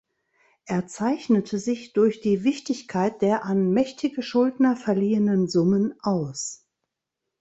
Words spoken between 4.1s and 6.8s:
Schuldner verliehenen Summen aus.